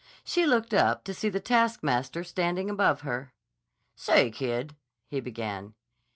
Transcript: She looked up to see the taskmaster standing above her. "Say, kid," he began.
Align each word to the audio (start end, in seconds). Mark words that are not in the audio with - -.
She 0.23 0.47
looked 0.47 0.73
up 0.73 1.03
to 1.03 1.13
see 1.13 1.29
the 1.29 1.39
taskmaster 1.39 2.23
standing 2.23 2.71
above 2.71 3.01
her. 3.01 3.33
"Say, 3.95 4.31
kid," 4.31 4.75
he 5.05 5.19
began. 5.19 5.75